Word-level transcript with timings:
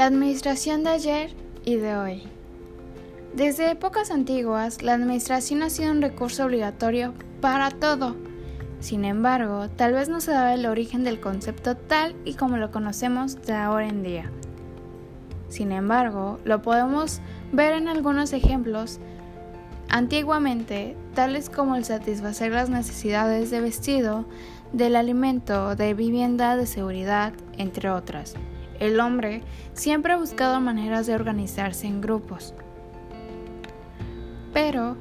La 0.00 0.06
administración 0.06 0.82
de 0.82 0.88
ayer 0.88 1.30
y 1.62 1.76
de 1.76 1.94
hoy. 1.94 2.22
Desde 3.34 3.70
épocas 3.70 4.10
antiguas, 4.10 4.80
la 4.80 4.94
administración 4.94 5.62
ha 5.62 5.68
sido 5.68 5.90
un 5.90 6.00
recurso 6.00 6.46
obligatorio 6.46 7.12
para 7.42 7.70
todo. 7.70 8.16
Sin 8.80 9.04
embargo, 9.04 9.68
tal 9.68 9.92
vez 9.92 10.08
no 10.08 10.22
se 10.22 10.30
daba 10.30 10.54
el 10.54 10.64
origen 10.64 11.04
del 11.04 11.20
concepto 11.20 11.76
tal 11.76 12.16
y 12.24 12.32
como 12.32 12.56
lo 12.56 12.70
conocemos 12.70 13.42
de 13.42 13.52
ahora 13.52 13.88
en 13.88 14.02
día. 14.02 14.30
Sin 15.50 15.70
embargo, 15.70 16.40
lo 16.46 16.62
podemos 16.62 17.20
ver 17.52 17.74
en 17.74 17.86
algunos 17.86 18.32
ejemplos 18.32 19.00
antiguamente, 19.90 20.96
tales 21.14 21.50
como 21.50 21.76
el 21.76 21.84
satisfacer 21.84 22.52
las 22.52 22.70
necesidades 22.70 23.50
de 23.50 23.60
vestido, 23.60 24.24
del 24.72 24.96
alimento, 24.96 25.76
de 25.76 25.92
vivienda, 25.92 26.56
de 26.56 26.64
seguridad, 26.64 27.34
entre 27.58 27.90
otras. 27.90 28.34
El 28.80 28.98
hombre 28.98 29.42
siempre 29.74 30.14
ha 30.14 30.16
buscado 30.16 30.60
maneras 30.60 31.06
de 31.06 31.14
organizarse 31.14 31.86
en 31.86 32.00
grupos. 32.00 32.54
Pero, 34.52 34.96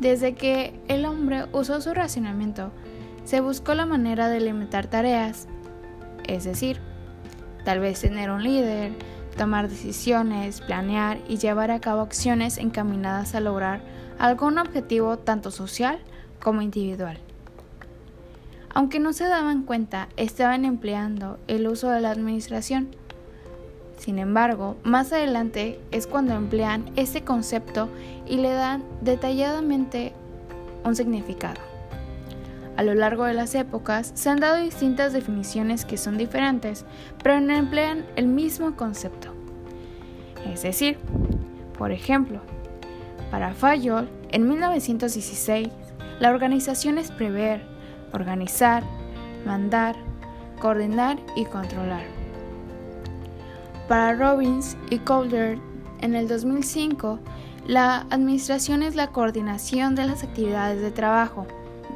desde 0.00 0.34
que 0.34 0.80
el 0.88 1.04
hombre 1.04 1.44
usó 1.52 1.80
su 1.80 1.94
racionamiento, 1.94 2.72
se 3.24 3.40
buscó 3.40 3.74
la 3.74 3.84
manera 3.84 4.28
de 4.28 4.40
limitar 4.40 4.86
tareas, 4.86 5.46
es 6.26 6.44
decir, 6.44 6.80
tal 7.64 7.78
vez 7.80 8.00
tener 8.00 8.30
un 8.30 8.42
líder, 8.42 8.92
tomar 9.36 9.68
decisiones, 9.68 10.62
planear 10.62 11.18
y 11.28 11.36
llevar 11.36 11.70
a 11.70 11.80
cabo 11.80 12.00
acciones 12.00 12.56
encaminadas 12.56 13.34
a 13.34 13.40
lograr 13.40 13.82
algún 14.18 14.58
objetivo 14.58 15.18
tanto 15.18 15.50
social 15.50 16.00
como 16.40 16.62
individual. 16.62 17.18
Aunque 18.78 19.00
no 19.00 19.12
se 19.12 19.24
daban 19.24 19.64
cuenta, 19.64 20.08
estaban 20.16 20.64
empleando 20.64 21.40
el 21.48 21.66
uso 21.66 21.90
de 21.90 22.00
la 22.00 22.12
administración. 22.12 22.90
Sin 23.96 24.20
embargo, 24.20 24.76
más 24.84 25.12
adelante 25.12 25.80
es 25.90 26.06
cuando 26.06 26.36
emplean 26.36 26.88
ese 26.94 27.24
concepto 27.24 27.88
y 28.24 28.36
le 28.36 28.52
dan 28.52 28.84
detalladamente 29.00 30.12
un 30.84 30.94
significado. 30.94 31.60
A 32.76 32.84
lo 32.84 32.94
largo 32.94 33.24
de 33.24 33.34
las 33.34 33.56
épocas 33.56 34.12
se 34.14 34.30
han 34.30 34.38
dado 34.38 34.58
distintas 34.58 35.12
definiciones 35.12 35.84
que 35.84 35.96
son 35.96 36.16
diferentes, 36.16 36.84
pero 37.24 37.40
no 37.40 37.54
emplean 37.54 38.06
el 38.14 38.28
mismo 38.28 38.76
concepto. 38.76 39.34
Es 40.46 40.62
decir, 40.62 40.98
por 41.76 41.90
ejemplo, 41.90 42.42
para 43.32 43.54
Fayol, 43.54 44.08
en 44.30 44.48
1916, 44.48 45.66
la 46.20 46.30
organización 46.30 46.98
es 46.98 47.10
prever, 47.10 47.76
organizar, 48.12 48.82
mandar, 49.46 49.96
coordinar 50.60 51.18
y 51.36 51.44
controlar. 51.44 52.04
Para 53.88 54.14
Robbins 54.14 54.76
y 54.90 54.98
Calder, 54.98 55.58
en 56.00 56.14
el 56.14 56.28
2005, 56.28 57.18
la 57.66 58.06
administración 58.10 58.82
es 58.82 58.94
la 58.94 59.08
coordinación 59.08 59.94
de 59.94 60.06
las 60.06 60.24
actividades 60.24 60.80
de 60.80 60.90
trabajo, 60.90 61.46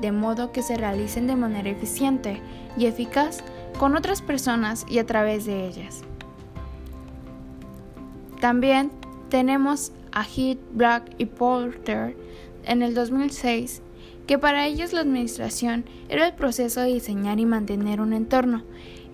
de 0.01 0.13
modo 0.13 0.53
que 0.53 0.63
se 0.63 0.77
realicen 0.77 1.27
de 1.27 1.37
manera 1.37 1.71
eficiente 1.71 2.41
y 2.77 2.87
eficaz 2.87 3.43
con 3.79 3.97
otras 3.97 4.23
personas 4.23 4.85
y 4.89 4.99
a 4.99 5.07
través 5.07 5.45
de 5.45 5.67
ellas. 5.67 6.03
También 8.41 8.91
tenemos 9.29 9.93
a 10.13 10.25
Heath, 10.25 10.59
Black 10.73 11.15
y 11.19 11.27
Porter 11.27 12.17
en 12.65 12.83
el 12.83 12.95
2006 12.95 13.83
que 14.27 14.39
para 14.39 14.67
ellos 14.67 14.93
la 14.93 15.01
administración 15.01 15.85
era 16.09 16.27
el 16.27 16.35
proceso 16.35 16.81
de 16.81 16.93
diseñar 16.93 17.41
y 17.41 17.47
mantener 17.47 18.01
un 18.01 18.13
entorno 18.13 18.63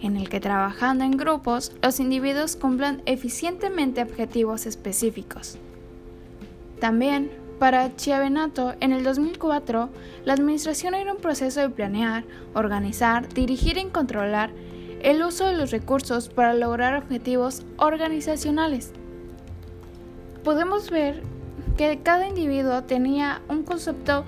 en 0.00 0.16
el 0.16 0.28
que 0.28 0.40
trabajando 0.40 1.04
en 1.04 1.16
grupos 1.16 1.72
los 1.82 2.00
individuos 2.00 2.56
cumplan 2.56 3.02
eficientemente 3.06 4.02
objetivos 4.02 4.66
específicos. 4.66 5.58
También, 6.80 7.30
para 7.58 7.96
Chiavenato, 7.96 8.74
en 8.80 8.92
el 8.92 9.02
2004, 9.02 9.88
la 10.24 10.34
administración 10.34 10.94
era 10.94 11.12
un 11.12 11.18
proceso 11.18 11.60
de 11.60 11.70
planear, 11.70 12.24
organizar, 12.54 13.28
dirigir 13.34 13.78
y 13.78 13.86
controlar 13.86 14.50
el 15.02 15.22
uso 15.22 15.46
de 15.46 15.56
los 15.56 15.70
recursos 15.70 16.28
para 16.28 16.54
lograr 16.54 16.94
objetivos 16.94 17.64
organizacionales. 17.76 18.92
Podemos 20.44 20.90
ver 20.90 21.22
que 21.76 22.00
cada 22.02 22.28
individuo 22.28 22.84
tenía 22.84 23.42
un 23.48 23.64
concepto 23.64 24.24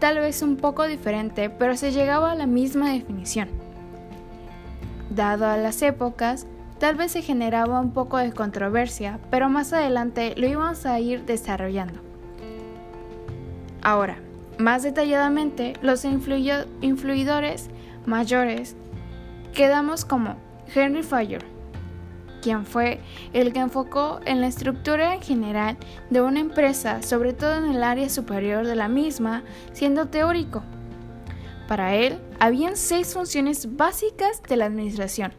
tal 0.00 0.18
vez 0.18 0.42
un 0.42 0.56
poco 0.56 0.86
diferente, 0.86 1.50
pero 1.50 1.76
se 1.76 1.92
llegaba 1.92 2.32
a 2.32 2.34
la 2.34 2.46
misma 2.46 2.90
definición. 2.92 3.48
Dado 5.10 5.46
a 5.46 5.56
las 5.56 5.82
épocas, 5.82 6.46
tal 6.78 6.96
vez 6.96 7.12
se 7.12 7.22
generaba 7.22 7.80
un 7.80 7.92
poco 7.92 8.16
de 8.16 8.32
controversia, 8.32 9.20
pero 9.30 9.48
más 9.48 9.72
adelante 9.72 10.34
lo 10.36 10.46
íbamos 10.46 10.86
a 10.86 10.98
ir 10.98 11.24
desarrollando. 11.26 12.00
Ahora, 13.82 14.18
más 14.58 14.82
detalladamente, 14.82 15.74
los 15.82 16.04
influidores 16.04 17.70
mayores 18.06 18.76
quedamos 19.52 20.04
como 20.04 20.36
Henry 20.74 21.02
Fayol, 21.02 21.42
quien 22.40 22.66
fue 22.66 23.00
el 23.32 23.52
que 23.52 23.60
enfocó 23.60 24.20
en 24.24 24.40
la 24.40 24.46
estructura 24.46 25.14
en 25.14 25.22
general 25.22 25.76
de 26.10 26.20
una 26.20 26.40
empresa, 26.40 27.02
sobre 27.02 27.32
todo 27.32 27.56
en 27.56 27.70
el 27.70 27.82
área 27.82 28.08
superior 28.08 28.66
de 28.66 28.76
la 28.76 28.88
misma, 28.88 29.42
siendo 29.72 30.08
teórico. 30.08 30.62
Para 31.68 31.94
él, 31.94 32.18
habían 32.40 32.76
seis 32.76 33.14
funciones 33.14 33.76
básicas 33.76 34.42
de 34.42 34.56
la 34.56 34.66
administración, 34.66 35.32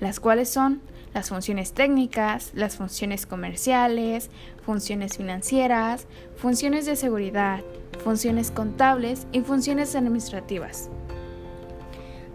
las 0.00 0.20
cuales 0.20 0.48
son 0.48 0.80
las 1.12 1.28
funciones 1.28 1.72
técnicas, 1.72 2.52
las 2.54 2.76
funciones 2.76 3.26
comerciales, 3.26 4.30
funciones 4.64 5.16
financieras, 5.16 6.06
funciones 6.36 6.86
de 6.86 6.96
seguridad, 6.96 7.60
funciones 8.02 8.50
contables 8.50 9.26
y 9.32 9.40
funciones 9.40 9.94
administrativas. 9.94 10.88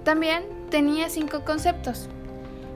También 0.04 0.44
tenía 0.70 1.10
cinco 1.10 1.46
conceptos, 1.46 2.10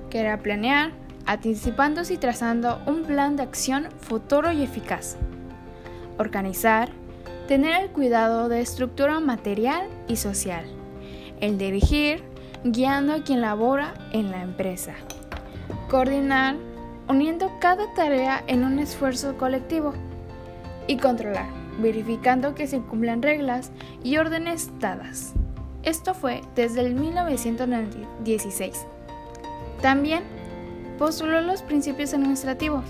que 0.10 0.20
era 0.20 0.42
planear, 0.42 0.92
anticipándose 1.28 2.16
y 2.16 2.18
trazando 2.18 2.82
un 2.88 3.04
plan 3.04 3.36
de 3.36 3.44
acción 3.44 3.90
futuro 4.00 4.52
y 4.52 4.64
eficaz. 4.64 5.18
Organizar, 6.18 6.90
tener 7.48 7.84
el 7.84 7.90
cuidado 7.92 8.50
de 8.50 8.62
estructura 8.62 9.20
material 9.20 9.88
y 10.08 10.16
social. 10.16 10.66
El 11.40 11.58
dirigir, 11.58 12.24
guiando 12.64 13.14
a 13.14 13.24
quien 13.24 13.42
labora 13.42 13.94
en 14.14 14.32
la 14.32 14.42
empresa. 14.42 14.94
Coordinar, 15.90 16.56
uniendo 17.08 17.52
cada 17.60 17.94
tarea 17.94 18.44
en 18.48 18.64
un 18.64 18.80
esfuerzo 18.80 19.38
colectivo. 19.38 19.94
Y 20.88 20.98
controlar, 20.98 21.48
verificando 21.80 22.56
que 22.56 22.66
se 22.66 22.80
cumplan 22.80 23.22
reglas 23.22 23.72
y 24.04 24.18
órdenes 24.18 24.72
dadas. 24.80 25.34
Esto 25.84 26.14
fue 26.14 26.42
desde 26.56 26.82
el 26.82 26.96
1916. 26.96 28.86
También 29.82 30.24
postuló 30.98 31.42
los 31.42 31.62
principios 31.62 32.14
administrativos, 32.14 32.86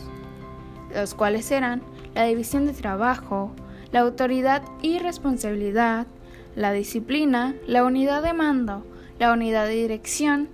los 0.93 1.13
cuales 1.13 1.51
eran 1.51 1.81
la 2.15 2.23
división 2.25 2.65
de 2.65 2.73
trabajo, 2.73 3.51
la 3.91 4.01
autoridad 4.01 4.63
y 4.81 4.99
responsabilidad, 4.99 6.07
la 6.55 6.71
disciplina, 6.71 7.55
la 7.67 7.83
unidad 7.83 8.23
de 8.23 8.33
mando, 8.33 8.85
la 9.19 9.31
unidad 9.31 9.67
de 9.67 9.75
dirección, 9.75 10.49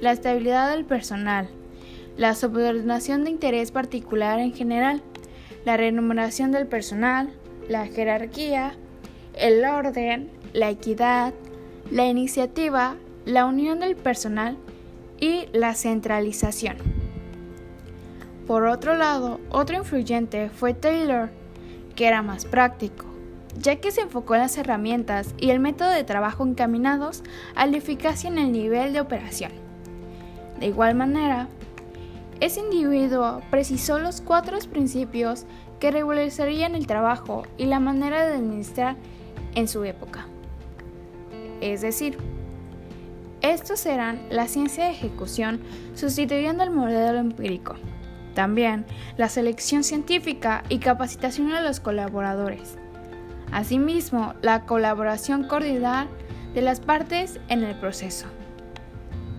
la 0.00 0.12
estabilidad 0.12 0.70
del 0.70 0.84
personal, 0.84 1.48
la 2.16 2.34
subordinación 2.34 3.24
de 3.24 3.30
interés 3.30 3.70
particular 3.70 4.38
en 4.38 4.52
general, 4.52 5.02
la 5.64 5.76
remuneración 5.76 6.52
del 6.52 6.66
personal, 6.66 7.30
la 7.68 7.86
jerarquía, 7.86 8.74
el 9.34 9.64
orden, 9.64 10.30
la 10.52 10.70
equidad, 10.70 11.34
la 11.90 12.06
iniciativa, 12.06 12.96
la 13.24 13.46
unión 13.46 13.80
del 13.80 13.96
personal 13.96 14.56
y 15.20 15.46
la 15.52 15.74
centralización. 15.74 16.76
Por 18.46 18.66
otro 18.66 18.96
lado, 18.96 19.38
otro 19.50 19.76
influyente 19.76 20.50
fue 20.50 20.74
Taylor, 20.74 21.30
que 21.94 22.06
era 22.06 22.22
más 22.22 22.46
práctico, 22.46 23.04
ya 23.56 23.76
que 23.76 23.92
se 23.92 24.00
enfocó 24.00 24.34
en 24.34 24.40
las 24.40 24.58
herramientas 24.58 25.34
y 25.38 25.50
el 25.50 25.60
método 25.60 25.90
de 25.90 26.02
trabajo 26.02 26.44
encaminados 26.44 27.22
a 27.54 27.66
la 27.66 27.76
eficacia 27.76 28.28
en 28.28 28.38
el 28.38 28.50
nivel 28.50 28.92
de 28.92 29.00
operación. 29.00 29.52
De 30.58 30.66
igual 30.66 30.94
manera, 30.94 31.48
ese 32.40 32.60
individuo 32.60 33.42
precisó 33.50 33.98
los 33.98 34.20
cuatro 34.20 34.58
principios 34.70 35.44
que 35.78 35.90
regularizarían 35.90 36.74
el 36.74 36.86
trabajo 36.86 37.44
y 37.56 37.66
la 37.66 37.80
manera 37.80 38.26
de 38.26 38.34
administrar 38.34 38.96
en 39.54 39.68
su 39.68 39.84
época. 39.84 40.26
Es 41.60 41.82
decir, 41.82 42.16
estos 43.42 43.86
eran 43.86 44.20
la 44.30 44.48
ciencia 44.48 44.84
de 44.84 44.90
ejecución 44.90 45.60
sustituyendo 45.94 46.62
al 46.62 46.70
modelo 46.70 47.18
empírico. 47.18 47.74
También 48.34 48.86
la 49.16 49.28
selección 49.28 49.82
científica 49.82 50.62
y 50.68 50.78
capacitación 50.78 51.48
de 51.50 51.62
los 51.62 51.80
colaboradores. 51.80 52.76
Asimismo, 53.52 54.34
la 54.42 54.64
colaboración 54.66 55.44
coordinada 55.44 56.06
de 56.54 56.62
las 56.62 56.80
partes 56.80 57.40
en 57.48 57.64
el 57.64 57.74
proceso. 57.76 58.26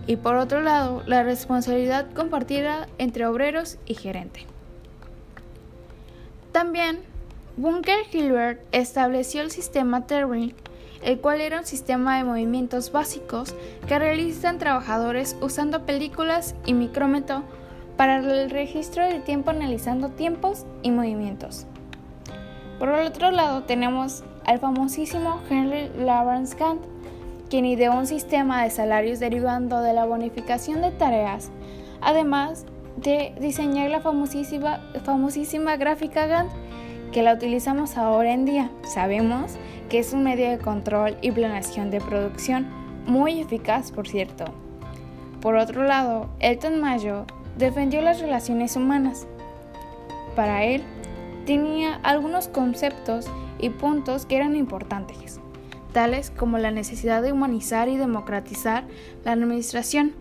y 0.06 0.16
por 0.16 0.36
otro 0.36 0.60
lado 0.60 1.02
la 1.06 1.22
responsabilidad 1.22 2.10
compartida 2.12 2.88
entre 2.98 3.26
obreros 3.26 3.78
y 3.86 3.94
gerente. 3.94 4.46
También, 6.50 7.00
Bunker 7.56 8.00
Hilbert 8.12 8.60
estableció 8.72 9.42
el 9.42 9.50
sistema 9.50 10.06
Terry, 10.06 10.54
el 11.02 11.20
cual 11.20 11.40
era 11.40 11.60
un 11.60 11.66
sistema 11.66 12.16
de 12.16 12.24
movimientos 12.24 12.92
básicos 12.92 13.54
que 13.86 13.98
realizan 13.98 14.58
trabajadores 14.58 15.36
usando 15.40 15.84
películas 15.84 16.54
y 16.64 16.74
micrómetro 16.74 17.42
para 17.96 18.18
el 18.18 18.50
registro 18.50 19.04
del 19.04 19.22
tiempo 19.22 19.50
analizando 19.50 20.10
tiempos 20.10 20.64
y 20.82 20.90
movimientos. 20.90 21.66
Por 22.78 22.88
el 22.88 23.06
otro 23.06 23.30
lado 23.30 23.62
tenemos 23.64 24.24
al 24.44 24.58
famosísimo 24.58 25.40
Henry 25.48 25.90
Lawrence 25.96 26.56
Kant, 26.56 26.82
quien 27.48 27.64
ideó 27.64 27.94
un 27.94 28.06
sistema 28.06 28.64
de 28.64 28.70
salarios 28.70 29.20
derivando 29.20 29.80
de 29.80 29.92
la 29.92 30.04
bonificación 30.04 30.80
de 30.80 30.90
tareas, 30.90 31.50
además 32.00 32.64
de 32.96 33.34
diseñar 33.40 33.90
la 33.90 34.00
famosísima, 34.00 34.80
famosísima 35.04 35.76
gráfica 35.76 36.26
Gantt 36.26 36.52
que 37.12 37.22
la 37.22 37.34
utilizamos 37.34 37.96
ahora 37.96 38.32
en 38.32 38.44
día. 38.44 38.70
Sabemos 38.82 39.52
que 39.88 39.98
es 39.98 40.12
un 40.12 40.24
medio 40.24 40.50
de 40.50 40.58
control 40.58 41.16
y 41.20 41.30
planeación 41.30 41.90
de 41.90 42.00
producción 42.00 42.66
muy 43.06 43.40
eficaz, 43.40 43.92
por 43.92 44.08
cierto. 44.08 44.46
Por 45.40 45.56
otro 45.56 45.84
lado, 45.84 46.30
Elton 46.40 46.80
Mayo 46.80 47.26
defendió 47.58 48.00
las 48.00 48.20
relaciones 48.20 48.76
humanas. 48.76 49.26
Para 50.34 50.64
él, 50.64 50.82
tenía 51.44 51.96
algunos 52.02 52.48
conceptos 52.48 53.26
y 53.58 53.70
puntos 53.70 54.24
que 54.24 54.36
eran 54.36 54.56
importantes, 54.56 55.40
tales 55.92 56.30
como 56.30 56.58
la 56.58 56.70
necesidad 56.70 57.22
de 57.22 57.32
humanizar 57.32 57.88
y 57.88 57.96
democratizar 57.96 58.84
la 59.24 59.32
administración, 59.32 60.14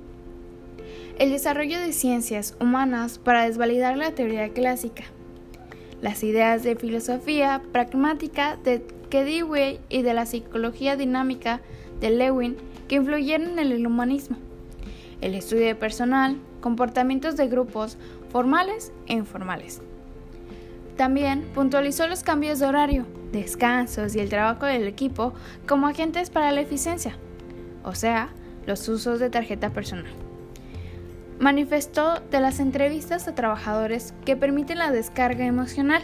el 1.17 1.31
desarrollo 1.31 1.79
de 1.79 1.93
ciencias 1.93 2.55
humanas 2.59 3.19
para 3.19 3.45
desvalidar 3.45 3.95
la 3.95 4.11
teoría 4.11 4.49
clásica, 4.49 5.03
las 6.01 6.23
ideas 6.23 6.63
de 6.63 6.75
filosofía 6.75 7.61
pragmática 7.71 8.57
de 8.57 8.85
Kedewey 9.09 9.79
y 9.89 10.01
de 10.01 10.13
la 10.13 10.25
psicología 10.25 10.95
dinámica 10.95 11.61
de 11.99 12.09
Lewin 12.09 12.57
que 12.87 12.95
influyeron 12.95 13.59
en 13.59 13.71
el 13.71 13.85
humanismo, 13.85 14.37
el 15.21 15.35
estudio 15.35 15.77
personal, 15.77 16.37
comportamientos 16.59 17.37
de 17.37 17.47
grupos 17.47 17.97
formales 18.29 18.91
e 19.07 19.13
informales. 19.13 19.81
También 20.97 21.45
puntualizó 21.53 22.07
los 22.07 22.23
cambios 22.23 22.59
de 22.59 22.65
horario, 22.65 23.05
descansos 23.31 24.15
y 24.15 24.19
el 24.19 24.29
trabajo 24.29 24.65
del 24.65 24.87
equipo 24.87 25.33
como 25.67 25.87
agentes 25.87 26.29
para 26.29 26.51
la 26.51 26.61
eficiencia, 26.61 27.17
o 27.83 27.95
sea, 27.95 28.29
los 28.65 28.87
usos 28.87 29.19
de 29.19 29.29
tarjeta 29.29 29.69
personal. 29.69 30.30
Manifestó 31.41 32.19
de 32.29 32.39
las 32.39 32.59
entrevistas 32.59 33.27
a 33.27 33.33
trabajadores 33.33 34.13
que 34.25 34.37
permiten 34.37 34.77
la 34.77 34.91
descarga 34.91 35.43
emocional. 35.43 36.03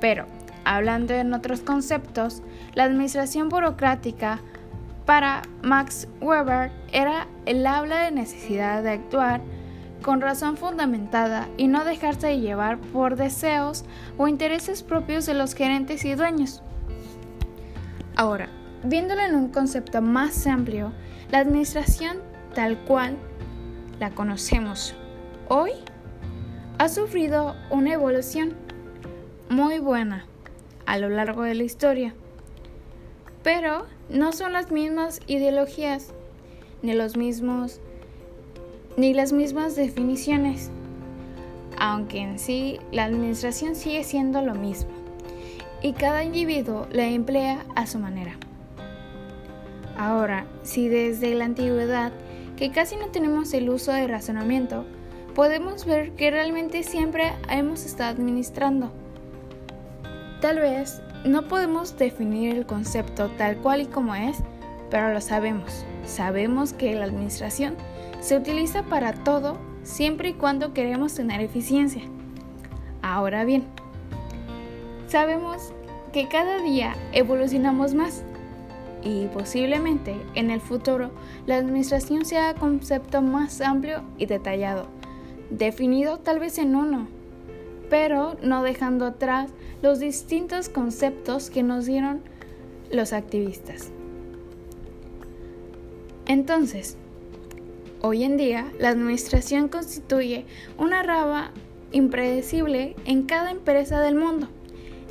Pero, 0.00 0.26
hablando 0.64 1.14
en 1.14 1.32
otros 1.32 1.60
conceptos, 1.60 2.42
la 2.74 2.82
administración 2.82 3.48
burocrática 3.48 4.40
para 5.06 5.42
Max 5.62 6.08
Weber 6.20 6.72
era 6.92 7.28
el 7.46 7.64
habla 7.64 8.00
de 8.00 8.10
necesidad 8.10 8.82
de 8.82 8.90
actuar 8.90 9.42
con 10.02 10.20
razón 10.20 10.56
fundamentada 10.56 11.46
y 11.56 11.68
no 11.68 11.84
dejarse 11.84 12.40
llevar 12.40 12.78
por 12.78 13.14
deseos 13.14 13.84
o 14.18 14.26
intereses 14.26 14.82
propios 14.82 15.24
de 15.24 15.34
los 15.34 15.54
gerentes 15.54 16.04
y 16.04 16.16
dueños. 16.16 16.64
Ahora, 18.16 18.48
viéndolo 18.82 19.22
en 19.22 19.36
un 19.36 19.50
concepto 19.50 20.02
más 20.02 20.48
amplio, 20.48 20.90
la 21.30 21.38
administración 21.38 22.16
tal 22.56 22.76
cual 22.78 23.16
la 24.00 24.10
conocemos 24.10 24.94
hoy 25.48 25.72
ha 26.78 26.88
sufrido 26.88 27.54
una 27.68 27.92
evolución 27.92 28.54
muy 29.50 29.78
buena 29.78 30.24
a 30.86 30.96
lo 30.96 31.10
largo 31.10 31.42
de 31.42 31.54
la 31.54 31.64
historia, 31.64 32.14
pero 33.42 33.84
no 34.08 34.32
son 34.32 34.54
las 34.54 34.72
mismas 34.72 35.20
ideologías 35.26 36.14
ni 36.82 36.94
los 36.94 37.16
mismos 37.16 37.80
ni 38.96 39.12
las 39.12 39.32
mismas 39.32 39.76
definiciones, 39.76 40.70
aunque 41.78 42.20
en 42.20 42.38
sí 42.38 42.80
la 42.92 43.04
administración 43.04 43.76
sigue 43.76 44.02
siendo 44.02 44.40
lo 44.40 44.54
mismo 44.54 44.90
y 45.82 45.92
cada 45.92 46.24
individuo 46.24 46.86
la 46.90 47.06
emplea 47.06 47.66
a 47.76 47.86
su 47.86 47.98
manera. 47.98 48.36
Ahora, 49.98 50.46
si 50.62 50.88
desde 50.88 51.34
la 51.34 51.44
antigüedad, 51.44 52.12
que 52.60 52.70
casi 52.70 52.94
no 52.96 53.06
tenemos 53.06 53.54
el 53.54 53.70
uso 53.70 53.90
de 53.90 54.06
razonamiento, 54.06 54.84
podemos 55.34 55.86
ver 55.86 56.12
que 56.12 56.30
realmente 56.30 56.82
siempre 56.82 57.32
hemos 57.48 57.86
estado 57.86 58.10
administrando. 58.10 58.92
Tal 60.42 60.58
vez 60.58 61.00
no 61.24 61.48
podemos 61.48 61.96
definir 61.96 62.54
el 62.54 62.66
concepto 62.66 63.30
tal 63.38 63.56
cual 63.56 63.80
y 63.80 63.86
como 63.86 64.14
es, 64.14 64.36
pero 64.90 65.10
lo 65.10 65.22
sabemos. 65.22 65.86
Sabemos 66.04 66.74
que 66.74 66.94
la 66.94 67.06
administración 67.06 67.76
se 68.20 68.36
utiliza 68.36 68.82
para 68.82 69.14
todo 69.14 69.56
siempre 69.82 70.28
y 70.28 70.34
cuando 70.34 70.74
queremos 70.74 71.14
tener 71.14 71.40
eficiencia. 71.40 72.02
Ahora 73.00 73.46
bien, 73.46 73.64
sabemos 75.06 75.72
que 76.12 76.28
cada 76.28 76.60
día 76.60 76.94
evolucionamos 77.12 77.94
más 77.94 78.22
y 79.02 79.26
posiblemente 79.28 80.16
en 80.34 80.50
el 80.50 80.60
futuro 80.60 81.10
la 81.46 81.56
administración 81.56 82.24
sea 82.24 82.54
concepto 82.54 83.22
más 83.22 83.60
amplio 83.60 84.02
y 84.18 84.26
detallado, 84.26 84.86
definido 85.50 86.18
tal 86.18 86.38
vez 86.38 86.58
en 86.58 86.76
uno, 86.76 87.08
pero 87.88 88.36
no 88.42 88.62
dejando 88.62 89.06
atrás 89.06 89.50
los 89.82 89.98
distintos 89.98 90.68
conceptos 90.68 91.50
que 91.50 91.62
nos 91.62 91.86
dieron 91.86 92.20
los 92.90 93.12
activistas. 93.12 93.90
Entonces, 96.26 96.96
Hoy 98.02 98.24
en 98.24 98.38
día, 98.38 98.72
la 98.78 98.88
administración 98.88 99.68
constituye 99.68 100.46
una 100.78 101.02
raba 101.02 101.50
impredecible 101.92 102.96
en 103.04 103.24
cada 103.24 103.50
empresa 103.50 104.00
del 104.00 104.14
mundo, 104.14 104.48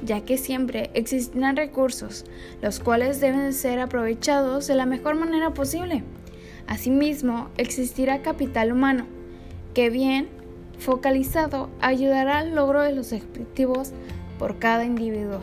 ya 0.03 0.21
que 0.21 0.37
siempre 0.37 0.89
existirán 0.93 1.55
recursos, 1.55 2.25
los 2.61 2.79
cuales 2.79 3.19
deben 3.19 3.53
ser 3.53 3.79
aprovechados 3.79 4.67
de 4.67 4.75
la 4.75 4.85
mejor 4.85 5.15
manera 5.15 5.53
posible. 5.53 6.03
Asimismo, 6.67 7.49
existirá 7.57 8.21
capital 8.21 8.71
humano, 8.71 9.05
que 9.73 9.89
bien 9.89 10.29
focalizado 10.77 11.69
ayudará 11.81 12.39
al 12.39 12.55
logro 12.55 12.81
de 12.81 12.93
los 12.93 13.11
objetivos 13.11 13.91
por 14.37 14.59
cada 14.59 14.85
individuo. 14.85 15.41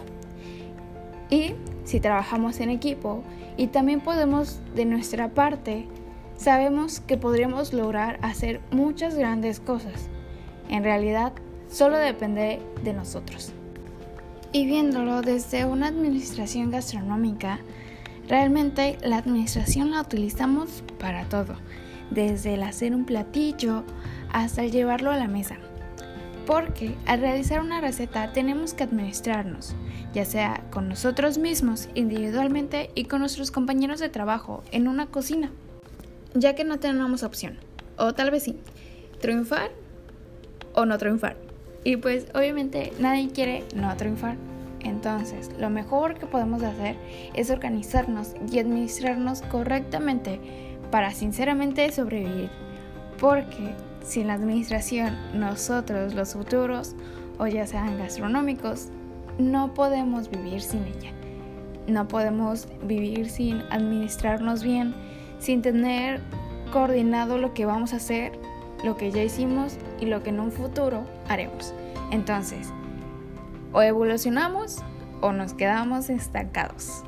Y 1.30 1.52
si 1.84 2.00
trabajamos 2.00 2.60
en 2.60 2.70
equipo 2.70 3.22
y 3.56 3.68
también 3.68 4.00
podemos 4.00 4.60
de 4.74 4.84
nuestra 4.84 5.28
parte 5.28 5.86
sabemos 6.36 7.00
que 7.00 7.16
podríamos 7.16 7.72
lograr 7.72 8.18
hacer 8.22 8.60
muchas 8.70 9.14
grandes 9.14 9.60
cosas. 9.60 10.08
En 10.68 10.84
realidad, 10.84 11.32
solo 11.68 11.96
depende 11.96 12.60
de 12.82 12.92
nosotros. 12.92 13.52
Y 14.56 14.64
viéndolo 14.64 15.20
desde 15.20 15.66
una 15.66 15.88
administración 15.88 16.70
gastronómica, 16.70 17.60
realmente 18.26 18.96
la 19.02 19.18
administración 19.18 19.90
la 19.90 20.00
utilizamos 20.00 20.82
para 20.98 21.28
todo, 21.28 21.56
desde 22.10 22.54
el 22.54 22.62
hacer 22.62 22.94
un 22.94 23.04
platillo 23.04 23.84
hasta 24.32 24.64
el 24.64 24.72
llevarlo 24.72 25.10
a 25.10 25.18
la 25.18 25.28
mesa. 25.28 25.58
Porque 26.46 26.94
al 27.04 27.20
realizar 27.20 27.60
una 27.60 27.82
receta 27.82 28.32
tenemos 28.32 28.72
que 28.72 28.84
administrarnos, 28.84 29.76
ya 30.14 30.24
sea 30.24 30.64
con 30.70 30.88
nosotros 30.88 31.36
mismos 31.36 31.90
individualmente 31.94 32.88
y 32.94 33.04
con 33.04 33.20
nuestros 33.20 33.50
compañeros 33.50 34.00
de 34.00 34.08
trabajo 34.08 34.62
en 34.72 34.88
una 34.88 35.04
cocina 35.04 35.50
ya 36.32 36.54
que 36.54 36.64
no 36.64 36.78
tenemos 36.78 37.24
opción. 37.24 37.58
O 37.98 38.14
tal 38.14 38.30
vez 38.30 38.44
sí, 38.44 38.58
triunfar 39.20 39.70
o 40.72 40.86
no 40.86 40.96
triunfar. 40.96 41.45
Y 41.86 41.98
pues 41.98 42.26
obviamente 42.34 42.92
nadie 42.98 43.28
quiere 43.28 43.62
no 43.76 43.96
triunfar. 43.96 44.34
Entonces, 44.80 45.52
lo 45.56 45.70
mejor 45.70 46.18
que 46.18 46.26
podemos 46.26 46.64
hacer 46.64 46.96
es 47.34 47.48
organizarnos 47.48 48.34
y 48.50 48.58
administrarnos 48.58 49.42
correctamente 49.42 50.40
para 50.90 51.12
sinceramente 51.12 51.92
sobrevivir. 51.92 52.50
Porque 53.20 53.72
sin 54.02 54.26
la 54.26 54.34
administración, 54.34 55.16
nosotros 55.32 56.12
los 56.14 56.32
futuros, 56.32 56.96
o 57.38 57.46
ya 57.46 57.68
sean 57.68 57.96
gastronómicos, 57.98 58.88
no 59.38 59.72
podemos 59.72 60.28
vivir 60.28 60.62
sin 60.62 60.82
ella. 60.86 61.12
No 61.86 62.08
podemos 62.08 62.66
vivir 62.82 63.30
sin 63.30 63.62
administrarnos 63.70 64.64
bien, 64.64 64.92
sin 65.38 65.62
tener 65.62 66.20
coordinado 66.72 67.38
lo 67.38 67.54
que 67.54 67.64
vamos 67.64 67.92
a 67.92 67.98
hacer, 67.98 68.32
lo 68.84 68.96
que 68.96 69.10
ya 69.10 69.22
hicimos 69.22 69.76
y 70.00 70.06
lo 70.06 70.22
que 70.22 70.30
en 70.30 70.40
un 70.40 70.52
futuro 70.52 71.04
haremos. 71.28 71.74
Entonces, 72.10 72.68
o 73.72 73.82
evolucionamos 73.82 74.78
o 75.20 75.32
nos 75.32 75.54
quedamos 75.54 76.10
estancados. 76.10 77.02